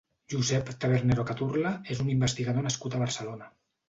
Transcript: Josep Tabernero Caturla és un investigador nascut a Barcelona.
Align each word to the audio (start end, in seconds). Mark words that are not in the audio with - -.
Josep 0.33 0.69
Tabernero 0.85 1.25
Caturla 1.31 1.73
és 1.97 2.01
un 2.05 2.09
investigador 2.13 2.65
nascut 2.69 2.97
a 2.97 3.03
Barcelona. 3.03 3.51